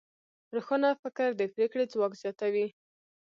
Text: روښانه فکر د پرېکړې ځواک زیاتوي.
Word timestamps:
روښانه 0.55 0.89
فکر 1.03 1.27
د 1.35 1.41
پرېکړې 1.53 1.83
ځواک 1.93 2.13
زیاتوي. 2.21 2.67